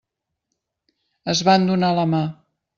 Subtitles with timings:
[1.35, 2.27] Es van donar la mà.